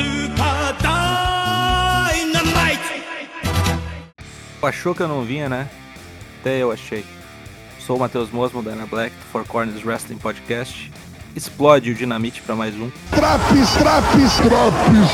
Super 0.00 0.74
Dynamite! 2.14 3.04
Achou 4.62 4.94
que 4.94 5.02
eu 5.02 5.08
não 5.08 5.22
vinha, 5.24 5.48
né? 5.48 5.68
Até 6.40 6.58
eu 6.58 6.72
achei. 6.72 7.04
Sou 7.78 7.96
o 7.96 8.00
Matheus 8.00 8.30
Mosmo 8.30 8.62
da 8.62 8.70
Ana 8.70 8.86
Black, 8.86 9.14
do 9.14 9.22
Four 9.30 9.44
Corners 9.46 9.84
Wrestling 9.84 10.16
Podcast. 10.16 10.90
Explode 11.36 11.90
o 11.90 11.94
dinamite 11.94 12.40
para 12.42 12.56
mais 12.56 12.74
um. 12.74 12.90
Traps, 13.10 13.74
traps, 13.78 14.36
traps. 14.36 15.10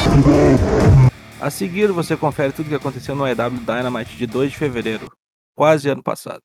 A 1.41 1.51
seguir, 1.51 1.91
você 1.91 2.17
confere 2.17 2.53
tudo 2.53 2.67
o 2.67 2.69
que 2.69 2.75
aconteceu 2.77 3.15
no 3.17 3.27
EW 3.27 3.61
Dynamite 3.67 4.17
de 4.17 4.27
2 4.27 4.53
de 4.53 4.57
fevereiro, 4.57 5.11
quase 5.55 5.89
ano 5.89 6.03
passado. 6.03 6.43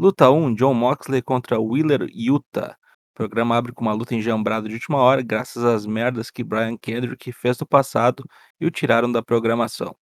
Luta 0.00 0.30
1, 0.30 0.54
John 0.54 0.72
Moxley 0.72 1.20
contra 1.20 1.60
Wheeler 1.60 2.08
Yuta. 2.10 2.74
O 3.10 3.14
programa 3.14 3.54
abre 3.54 3.70
com 3.70 3.82
uma 3.82 3.92
luta 3.92 4.14
enjambrada 4.14 4.66
de 4.66 4.72
última 4.72 4.96
hora, 4.96 5.20
graças 5.20 5.62
às 5.62 5.84
merdas 5.84 6.30
que 6.30 6.42
Brian 6.42 6.74
Kendrick 6.78 7.30
fez 7.32 7.58
no 7.58 7.66
passado 7.66 8.24
e 8.58 8.64
o 8.64 8.70
tiraram 8.70 9.12
da 9.12 9.22
programação. 9.22 9.94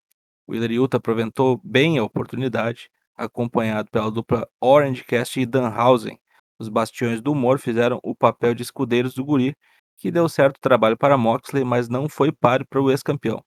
Wheeler 0.48 0.74
Yuta 0.74 0.98
aproveitou 0.98 1.60
bem 1.64 1.98
a 1.98 2.04
oportunidade, 2.04 2.92
acompanhado 3.16 3.90
pela 3.90 4.12
dupla 4.12 4.48
Orange 4.62 5.04
Cast 5.04 5.40
e 5.40 5.48
Danhausen. 5.48 6.20
Os 6.60 6.70
bastiões 6.70 7.20
do 7.20 7.32
humor 7.32 7.58
fizeram 7.58 8.00
o 8.04 8.14
papel 8.14 8.54
de 8.54 8.62
escudeiros 8.62 9.16
do 9.16 9.26
guri, 9.26 9.56
que 9.98 10.12
deu 10.12 10.30
certo 10.30 10.60
trabalho 10.62 10.96
para 10.96 11.18
Moxley, 11.18 11.64
mas 11.64 11.90
não 11.90 12.08
foi 12.08 12.32
páreo 12.32 12.68
para 12.70 12.80
o 12.80 12.92
ex-campeão. 12.92 13.44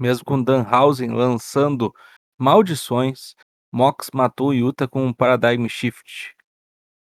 Mesmo 0.00 0.24
com 0.24 0.42
Danhausen 0.42 1.10
lançando 1.10 1.92
maldições, 2.36 3.36
Mox 3.74 4.10
matou 4.12 4.52
Yuta 4.52 4.86
com 4.86 5.06
um 5.06 5.14
Paradigm 5.14 5.66
Shift. 5.66 6.34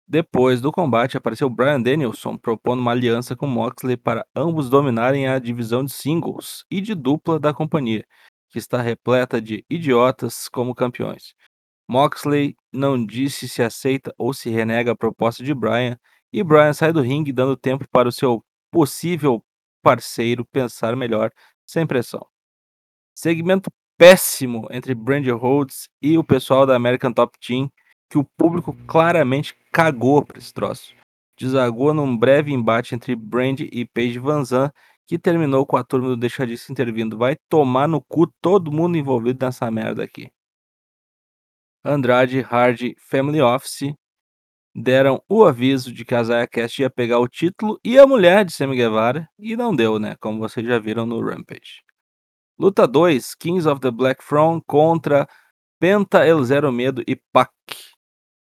Depois 0.06 0.60
do 0.60 0.70
combate, 0.70 1.16
apareceu 1.16 1.48
Brian 1.48 1.80
Danielson 1.80 2.36
propondo 2.36 2.80
uma 2.80 2.90
aliança 2.90 3.34
com 3.34 3.46
Moxley 3.46 3.96
para 3.96 4.26
ambos 4.36 4.68
dominarem 4.68 5.26
a 5.26 5.38
divisão 5.38 5.82
de 5.82 5.90
singles 5.90 6.66
e 6.70 6.82
de 6.82 6.94
dupla 6.94 7.40
da 7.40 7.54
companhia, 7.54 8.04
que 8.50 8.58
está 8.58 8.82
repleta 8.82 9.40
de 9.40 9.64
idiotas 9.70 10.46
como 10.46 10.74
campeões. 10.74 11.34
Moxley 11.88 12.54
não 12.70 13.02
disse 13.02 13.48
se 13.48 13.62
aceita 13.62 14.14
ou 14.18 14.34
se 14.34 14.50
renega 14.50 14.92
a 14.92 14.96
proposta 14.96 15.42
de 15.42 15.54
Brian, 15.54 15.98
e 16.30 16.44
Brian 16.44 16.74
sai 16.74 16.92
do 16.92 17.00
ringue 17.00 17.32
dando 17.32 17.56
tempo 17.56 17.86
para 17.90 18.10
o 18.10 18.12
seu 18.12 18.44
possível 18.70 19.42
parceiro 19.82 20.44
pensar 20.44 20.94
melhor, 20.96 21.30
sem 21.66 21.86
pressão. 21.86 22.26
Segmento 23.14 23.70
péssimo 24.02 24.66
entre 24.72 24.96
Brandy 24.96 25.30
Rhodes 25.30 25.88
e 26.02 26.18
o 26.18 26.24
pessoal 26.24 26.66
da 26.66 26.74
American 26.74 27.12
Top 27.12 27.38
Team, 27.38 27.70
que 28.10 28.18
o 28.18 28.24
público 28.36 28.76
claramente 28.84 29.54
cagou 29.70 30.24
para 30.24 30.38
esse 30.38 30.52
troço. 30.52 30.92
Desagou 31.38 31.94
num 31.94 32.18
breve 32.18 32.52
embate 32.52 32.96
entre 32.96 33.14
Brandy 33.14 33.70
e 33.72 33.86
Paige 33.86 34.18
Van 34.18 34.42
que 35.06 35.16
terminou 35.16 35.64
com 35.64 35.76
a 35.76 35.84
turma 35.84 36.08
do 36.08 36.16
Deixadiço 36.16 36.72
intervindo. 36.72 37.16
Vai 37.16 37.36
tomar 37.48 37.86
no 37.86 38.00
cu 38.00 38.26
todo 38.40 38.72
mundo 38.72 38.98
envolvido 38.98 39.46
nessa 39.46 39.70
merda 39.70 40.02
aqui. 40.02 40.32
Andrade, 41.84 42.40
Hard, 42.40 42.80
Family 42.98 43.40
Office 43.40 43.94
deram 44.74 45.22
o 45.28 45.44
aviso 45.44 45.92
de 45.92 46.04
que 46.04 46.16
a 46.16 46.24
Zaya 46.24 46.48
Cast 46.48 46.82
ia 46.82 46.90
pegar 46.90 47.20
o 47.20 47.28
título 47.28 47.78
e 47.84 48.00
a 48.00 48.06
mulher 48.06 48.44
de 48.44 48.52
Sammy 48.52 48.74
Guevara, 48.74 49.28
e 49.38 49.54
não 49.54 49.72
deu, 49.72 50.00
né? 50.00 50.16
Como 50.18 50.40
vocês 50.40 50.66
já 50.66 50.80
viram 50.80 51.06
no 51.06 51.20
Rampage. 51.20 51.91
Luta 52.58 52.86
2, 52.86 53.34
Kings 53.34 53.66
of 53.68 53.80
the 53.80 53.90
Black 53.90 54.24
Throne 54.24 54.62
contra 54.66 55.26
Penta, 55.80 56.26
El 56.26 56.44
Zero 56.44 56.70
Medo 56.70 57.02
e 57.06 57.16
Pac. 57.32 57.50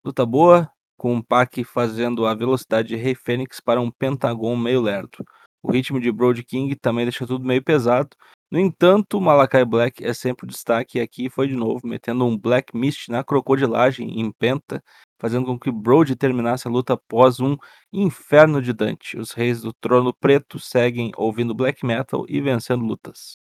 Luta 0.03 0.25
boa, 0.25 0.69
com 0.97 1.17
o 1.17 1.23
Pac 1.23 1.63
fazendo 1.63 2.25
a 2.25 2.35
velocidade 2.35 2.89
de 2.89 2.95
Rei 2.95 3.15
Fênix 3.15 3.59
para 3.59 3.81
um 3.81 3.89
Pentagon 3.89 4.55
meio 4.55 4.81
lerdo. 4.81 5.25
O 5.63 5.71
ritmo 5.71 5.99
de 5.99 6.11
Brody 6.11 6.43
King 6.43 6.75
também 6.75 7.05
deixa 7.05 7.25
tudo 7.25 7.45
meio 7.45 7.63
pesado. 7.63 8.09
No 8.51 8.59
entanto, 8.59 9.21
Malakai 9.21 9.63
Black 9.63 10.05
é 10.05 10.13
sempre 10.13 10.45
o 10.45 10.47
destaque 10.47 10.97
e 10.97 11.01
aqui 11.01 11.29
foi 11.29 11.47
de 11.47 11.55
novo, 11.55 11.87
metendo 11.87 12.25
um 12.25 12.37
Black 12.37 12.75
Mist 12.75 13.09
na 13.09 13.23
crocodilagem 13.23 14.19
em 14.19 14.31
Penta, 14.31 14.83
fazendo 15.19 15.45
com 15.45 15.57
que 15.57 15.71
Brody 15.71 16.15
terminasse 16.15 16.67
a 16.67 16.71
luta 16.71 16.93
após 16.93 17.39
um 17.39 17.55
inferno 17.93 18.61
de 18.61 18.73
Dante. 18.73 19.17
Os 19.17 19.31
reis 19.31 19.61
do 19.61 19.71
trono 19.73 20.13
preto 20.13 20.59
seguem 20.59 21.11
ouvindo 21.15 21.55
black 21.55 21.85
metal 21.85 22.25
e 22.27 22.41
vencendo 22.41 22.83
lutas. 22.83 23.40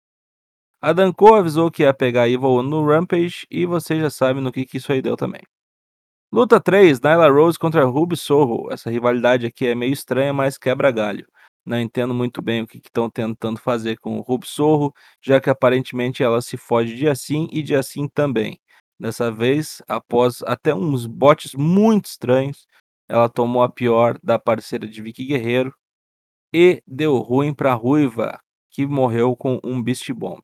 A 0.82 0.94
Danko 0.94 1.34
avisou 1.34 1.70
que 1.70 1.84
ia 1.84 1.94
pegar 1.94 2.24
a 2.24 2.30
Evil 2.30 2.64
no 2.64 2.86
Rampage 2.86 3.46
e 3.52 3.66
você 3.66 4.00
já 4.00 4.10
sabe 4.10 4.40
no 4.40 4.50
que, 4.50 4.66
que 4.66 4.78
isso 4.78 4.94
aí 4.94 5.02
deu 5.02 5.18
também. 5.18 5.42
Luta 6.32 6.58
3, 6.58 7.02
Nyla 7.02 7.30
Rose 7.30 7.60
contra 7.60 7.84
Ruby 7.84 8.16
Soho. 8.16 8.72
Essa 8.72 8.90
rivalidade 8.90 9.46
aqui 9.46 9.68
é 9.68 9.76
meio 9.76 9.92
estranha, 9.92 10.32
mas 10.32 10.58
quebra 10.58 10.90
galho. 10.90 11.28
Não 11.66 11.78
entendo 11.82 12.14
muito 12.14 12.42
bem 12.42 12.62
o 12.62 12.68
que 12.68 12.78
estão 12.78 13.10
tentando 13.10 13.60
fazer 13.60 13.98
com 13.98 14.22
Ruby 14.22 14.48
Sorro, 14.48 14.94
já 15.22 15.42
que 15.42 15.50
aparentemente 15.50 16.24
ela 16.24 16.42
se 16.42 16.56
foge 16.56 16.96
de 16.96 17.10
assim 17.10 17.50
e 17.52 17.62
de 17.62 17.76
assim 17.76 18.08
também. 18.08 18.58
Dessa 18.98 19.30
vez, 19.30 19.82
após 19.86 20.42
até 20.44 20.74
uns 20.74 21.06
botes 21.06 21.56
muito 21.56 22.06
estranhos, 22.06 22.66
ela 23.10 23.28
tomou 23.28 23.64
a 23.64 23.70
pior 23.70 24.18
da 24.24 24.40
parceira 24.40 24.88
de 24.88 25.02
Vicky 25.02 25.26
Guerreiro 25.26 25.74
e 26.54 26.82
deu 26.88 27.18
ruim 27.18 27.54
para 27.54 27.74
Ruiva, 27.74 28.40
que 28.72 28.86
morreu 28.86 29.36
com 29.36 29.60
um 29.62 29.84
Beast 29.84 30.10
Bomb. 30.14 30.42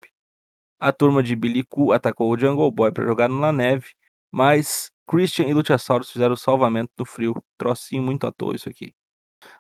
A 0.79 0.91
turma 0.91 1.23
de 1.23 1.35
Billy 1.35 1.63
Ku 1.63 1.91
atacou 1.91 2.31
o 2.31 2.37
Jungle 2.37 2.71
Boy 2.71 2.91
para 2.91 3.05
jogar 3.05 3.29
na 3.29 3.51
neve, 3.51 3.91
mas 4.31 4.91
Christian 5.07 5.47
e 5.47 5.53
Luchasaurus 5.53 6.11
fizeram 6.11 6.33
o 6.33 6.37
salvamento 6.37 6.91
do 6.97 7.05
frio. 7.05 7.33
Trocinho 7.57 8.03
muito 8.03 8.27
à 8.27 8.31
toa 8.31 8.55
isso 8.55 8.69
aqui. 8.69 8.93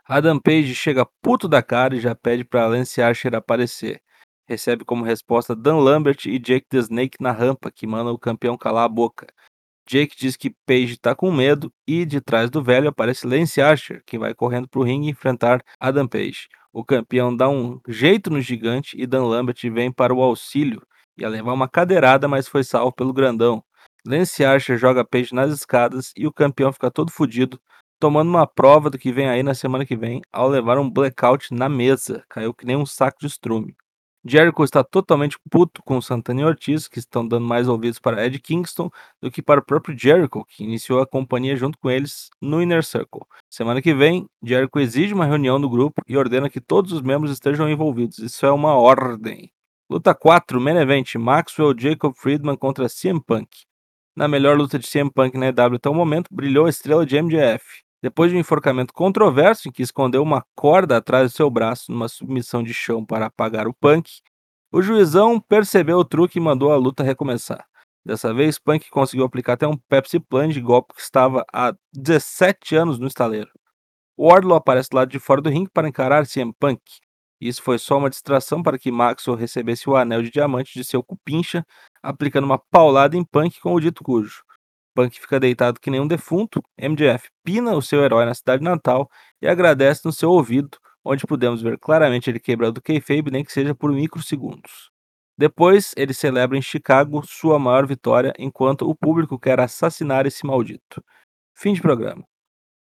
Adam 0.07 0.39
Page 0.39 0.73
chega 0.75 1.07
puto 1.21 1.47
da 1.47 1.61
cara 1.63 1.95
e 1.95 1.99
já 2.01 2.15
pede 2.15 2.43
para 2.43 2.67
Lance 2.67 3.01
Archer 3.01 3.35
aparecer. 3.35 4.01
Recebe 4.47 4.85
como 4.85 5.03
resposta 5.03 5.55
Dan 5.55 5.77
Lambert 5.77 6.25
e 6.25 6.37
Jake 6.39 6.67
the 6.69 6.77
Snake 6.79 7.17
na 7.19 7.31
rampa, 7.31 7.71
que 7.71 7.87
manda 7.87 8.11
o 8.11 8.19
campeão 8.19 8.57
calar 8.57 8.85
a 8.85 8.89
boca. 8.89 9.27
Jake 9.87 10.15
diz 10.17 10.35
que 10.35 10.55
Page 10.65 10.97
tá 10.97 11.15
com 11.15 11.31
medo 11.31 11.71
e 11.87 12.05
de 12.05 12.19
trás 12.19 12.49
do 12.49 12.63
velho 12.63 12.89
aparece 12.89 13.27
Lance 13.27 13.61
Archer, 13.61 14.03
que 14.05 14.17
vai 14.17 14.33
correndo 14.33 14.67
pro 14.67 14.83
ringue 14.83 15.09
enfrentar 15.09 15.63
Adam 15.79 16.07
Page. 16.07 16.47
O 16.73 16.83
campeão 16.83 17.35
dá 17.35 17.47
um 17.49 17.79
jeito 17.87 18.29
no 18.29 18.41
gigante 18.41 18.95
e 18.99 19.07
Dan 19.07 19.25
Lambert 19.25 19.59
vem 19.71 19.91
para 19.91 20.13
o 20.13 20.21
auxílio. 20.21 20.81
Ia 21.17 21.29
levar 21.29 21.53
uma 21.53 21.69
cadeirada, 21.69 22.27
mas 22.27 22.47
foi 22.47 22.63
salvo 22.63 22.91
pelo 22.93 23.13
grandão. 23.13 23.63
Lance 24.05 24.43
Archer 24.45 24.77
joga 24.77 25.05
Page 25.05 25.33
nas 25.33 25.51
escadas 25.51 26.11
e 26.15 26.27
o 26.27 26.33
campeão 26.33 26.71
fica 26.71 26.91
todo 26.91 27.11
fudido, 27.11 27.59
tomando 27.99 28.29
uma 28.29 28.45
prova 28.45 28.89
do 28.89 28.97
que 28.97 29.11
vem 29.11 29.29
aí 29.29 29.41
na 29.41 29.55
semana 29.55 29.85
que 29.85 29.95
vem, 29.95 30.21
ao 30.31 30.47
levar 30.47 30.77
um 30.77 30.89
blackout 30.89 31.53
na 31.53 31.69
mesa. 31.69 32.23
Caiu 32.29 32.53
que 32.53 32.65
nem 32.65 32.75
um 32.75 32.85
saco 32.85 33.17
de 33.19 33.27
estrume. 33.27 33.75
Jericho 34.27 34.63
está 34.63 34.83
totalmente 34.83 35.37
puto 35.51 35.83
com 35.83 36.01
Santana 36.01 36.41
e 36.41 36.45
Ortiz, 36.45 36.87
que 36.87 36.97
estão 36.97 37.27
dando 37.27 37.45
mais 37.45 37.67
ouvidos 37.67 37.99
para 37.99 38.25
Ed 38.25 38.39
Kingston 38.39 38.89
do 39.21 39.29
que 39.29 39.39
para 39.41 39.59
o 39.59 39.63
próprio 39.63 39.97
Jericho, 39.97 40.43
que 40.45 40.63
iniciou 40.63 40.99
a 40.99 41.05
companhia 41.05 41.55
junto 41.55 41.77
com 41.77 41.91
eles 41.91 42.29
no 42.41 42.59
Inner 42.59 42.83
Circle. 42.83 43.21
Semana 43.51 43.83
que 43.83 43.93
vem, 43.93 44.25
Jericho 44.43 44.79
exige 44.79 45.13
uma 45.13 45.27
reunião 45.27 45.61
do 45.61 45.69
grupo 45.69 46.01
e 46.07 46.17
ordena 46.17 46.49
que 46.49 46.59
todos 46.59 46.91
os 46.91 47.03
membros 47.03 47.31
estejam 47.31 47.69
envolvidos. 47.69 48.17
Isso 48.17 48.45
é 48.47 48.51
uma 48.51 48.73
ordem. 48.73 49.51
Luta 49.87 50.15
4, 50.15 50.59
Main 50.59 50.77
Event, 50.77 51.13
Maxwell 51.15 51.75
Jacob 51.77 52.15
Friedman 52.17 52.57
contra 52.57 52.89
CM 52.89 53.21
Punk. 53.23 53.47
Na 54.15 54.27
melhor 54.27 54.57
luta 54.57 54.79
de 54.79 54.87
CM 54.87 55.11
Punk 55.11 55.37
na 55.37 55.49
EW 55.49 55.75
até 55.75 55.87
o 55.87 55.93
momento, 55.93 56.27
brilhou 56.31 56.65
a 56.65 56.69
estrela 56.69 57.05
de 57.05 57.21
MJF. 57.21 57.63
Depois 58.01 58.31
de 58.31 58.37
um 58.37 58.39
enforcamento 58.39 58.91
controverso 58.91 59.69
em 59.69 59.71
que 59.71 59.83
escondeu 59.83 60.23
uma 60.23 60.43
corda 60.55 60.97
atrás 60.97 61.31
do 61.31 61.35
seu 61.35 61.49
braço 61.51 61.91
numa 61.91 62.07
submissão 62.07 62.63
de 62.63 62.73
chão 62.73 63.05
para 63.05 63.27
apagar 63.27 63.67
o 63.67 63.73
Punk, 63.75 64.09
o 64.71 64.81
juizão 64.81 65.39
percebeu 65.39 65.99
o 65.99 66.05
truque 66.05 66.39
e 66.39 66.41
mandou 66.41 66.71
a 66.71 66.77
luta 66.77 67.03
recomeçar. 67.03 67.63
Dessa 68.03 68.33
vez, 68.33 68.57
Punk 68.57 68.89
conseguiu 68.89 69.25
aplicar 69.25 69.53
até 69.53 69.67
um 69.67 69.77
Pepsi 69.77 70.19
Plunge, 70.19 70.59
golpe 70.61 70.95
que 70.95 71.01
estava 71.01 71.45
há 71.53 71.75
17 71.93 72.75
anos 72.75 72.97
no 72.97 73.05
estaleiro. 73.05 73.51
Wardlow 74.17 74.57
aparece 74.57 74.89
do 74.89 74.95
lado 74.95 75.11
de 75.11 75.19
fora 75.19 75.41
do 75.41 75.49
ringue 75.49 75.69
para 75.71 75.87
encarar 75.87 76.25
CM 76.25 76.51
Punk. 76.59 76.81
Isso 77.47 77.61
foi 77.61 77.77
só 77.77 77.97
uma 77.97 78.09
distração 78.09 78.63
para 78.63 78.79
que 78.79 78.91
Maxwell 78.91 79.37
recebesse 79.37 79.89
o 79.89 79.95
anel 79.95 80.23
de 80.23 80.31
diamante 80.31 80.73
de 80.73 80.83
seu 80.83 81.03
cupincha, 81.03 81.65
aplicando 82.01 82.45
uma 82.45 82.57
paulada 82.57 83.15
em 83.15 83.23
Punk 83.23 83.59
com 83.59 83.73
o 83.73 83.79
dito 83.79 84.03
cujo. 84.03 84.43
Punk 84.95 85.19
fica 85.19 85.39
deitado 85.39 85.79
que 85.79 85.91
nem 85.91 85.99
um 85.99 86.07
defunto, 86.07 86.63
MJF 86.77 87.29
pina 87.43 87.75
o 87.75 87.81
seu 87.81 88.03
herói 88.03 88.25
na 88.25 88.33
cidade 88.33 88.63
natal 88.63 89.09
e 89.41 89.47
agradece 89.47 90.01
no 90.05 90.11
seu 90.11 90.31
ouvido, 90.31 90.77
onde 91.03 91.27
podemos 91.27 91.61
ver 91.61 91.77
claramente 91.77 92.29
ele 92.29 92.39
quebrando 92.39 92.79
o 92.79 92.81
kayfabe, 92.81 93.29
nem 93.29 93.43
que 93.43 93.51
seja 93.51 93.75
por 93.75 93.91
microsegundos. 93.91 94.89
Depois, 95.37 95.93
ele 95.97 96.13
celebra 96.13 96.57
em 96.57 96.61
Chicago 96.61 97.21
sua 97.27 97.59
maior 97.59 97.85
vitória, 97.85 98.33
enquanto 98.39 98.89
o 98.89 98.95
público 98.95 99.37
quer 99.37 99.59
assassinar 99.59 100.25
esse 100.25 100.45
maldito. 100.45 101.03
Fim 101.53 101.73
de 101.73 101.81
programa. 101.81 102.25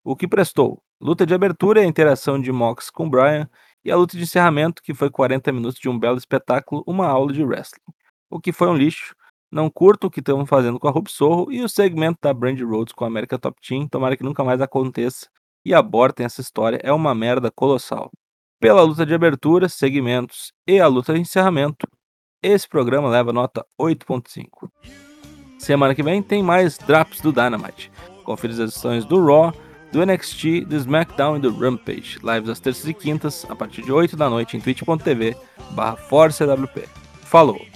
O 0.03 0.15
que 0.15 0.27
prestou? 0.27 0.81
Luta 1.01 1.25
de 1.25 1.33
abertura 1.33 1.81
e 1.81 1.83
a 1.83 1.87
interação 1.87 2.39
de 2.39 2.51
Mox 2.51 2.89
com 2.89 3.09
Brian, 3.09 3.49
e 3.83 3.91
a 3.91 3.95
luta 3.95 4.17
de 4.17 4.23
encerramento, 4.23 4.81
que 4.81 4.93
foi 4.93 5.09
40 5.09 5.51
minutos 5.51 5.79
de 5.79 5.89
um 5.89 5.97
belo 5.97 6.17
espetáculo, 6.17 6.83
uma 6.87 7.07
aula 7.07 7.33
de 7.33 7.43
wrestling. 7.43 7.83
O 8.29 8.39
que 8.39 8.51
foi 8.51 8.67
um 8.67 8.75
lixo, 8.75 9.15
Não 9.51 9.69
curto 9.69 10.07
o 10.07 10.09
que 10.09 10.19
estão 10.19 10.43
fazendo 10.47 10.79
com 10.79 10.87
a 10.87 10.91
Ruby 10.91 11.11
e 11.51 11.61
o 11.61 11.69
segmento 11.69 12.17
da 12.19 12.33
Brand 12.33 12.59
Rhodes 12.59 12.91
com 12.91 13.03
a 13.03 13.07
América 13.07 13.37
Top 13.37 13.55
Team. 13.61 13.87
Tomara 13.87 14.17
que 14.17 14.23
nunca 14.23 14.43
mais 14.43 14.59
aconteça 14.59 15.27
e 15.63 15.75
abortem 15.75 16.25
essa 16.25 16.41
história. 16.41 16.79
É 16.81 16.91
uma 16.91 17.13
merda 17.13 17.51
colossal. 17.51 18.09
Pela 18.59 18.81
luta 18.81 19.05
de 19.05 19.13
abertura, 19.13 19.69
segmentos 19.69 20.51
e 20.67 20.79
a 20.79 20.87
luta 20.87 21.13
de 21.13 21.19
encerramento, 21.19 21.85
esse 22.41 22.67
programa 22.67 23.09
leva 23.09 23.31
nota 23.31 23.63
8.5. 23.79 24.69
Semana 25.59 25.93
que 25.93 26.01
vem 26.01 26.23
tem 26.23 26.41
mais 26.41 26.77
Drops 26.77 27.21
do 27.21 27.31
Dynamite. 27.31 27.91
Confira 28.23 28.53
as 28.53 28.59
edições 28.59 29.05
do 29.05 29.23
Raw, 29.23 29.53
do 29.93 30.03
NXT, 30.03 30.65
do 30.65 30.75
SmackDown 30.75 31.37
e 31.37 31.39
do 31.39 31.55
Rampage. 31.55 32.17
Lives 32.23 32.49
às 32.49 32.59
terças 32.59 32.87
e 32.87 32.93
quintas, 32.93 33.45
a 33.47 33.55
partir 33.55 33.83
de 33.83 33.91
8 33.91 34.17
da 34.17 34.27
noite 34.27 34.57
em 34.57 34.59
twitch.tv 34.59 35.37
barra 35.71 35.95
ForceWP. 35.95 36.89
Falou! 37.21 37.72